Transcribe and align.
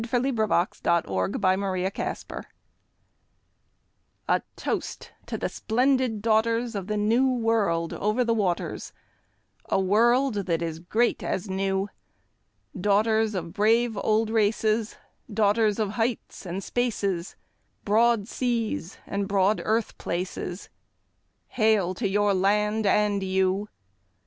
TO 0.03 0.09
THE 0.19 0.31
WOMEN 0.31 0.51
OF 0.51 1.93
AUSTRALIA 1.93 2.45
A 4.27 4.41
toast 4.55 5.11
to 5.27 5.37
the 5.37 5.47
splendid 5.47 6.23
daughters 6.23 6.73
Of 6.73 6.87
the 6.87 6.97
New 6.97 7.31
World 7.31 7.93
over 7.93 8.23
the 8.23 8.33
waters, 8.33 8.93
A 9.65 9.79
world 9.79 10.33
that 10.47 10.63
is 10.63 10.79
great 10.79 11.21
as 11.21 11.47
new; 11.51 11.87
Daughters 12.75 13.35
of 13.35 13.53
brave 13.53 13.95
old 13.95 14.31
races, 14.31 14.95
Daughters 15.31 15.77
of 15.77 15.91
heights 15.91 16.47
and 16.47 16.63
spaces, 16.63 17.35
Broad 17.85 18.27
seas 18.27 18.97
and 19.05 19.27
broad 19.27 19.61
earth 19.63 19.99
places— 19.99 20.69
Hail 21.49 21.93
to 21.93 22.07
your 22.09 22.33
land 22.33 22.87
and 22.87 23.21
you! 23.21 23.69